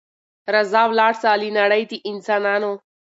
راځه 0.53 0.81
ولاړ 0.89 1.13
سه 1.21 1.29
له 1.41 1.49
نړۍ 1.59 1.83
د 1.91 1.93
انسانانو 2.11 2.71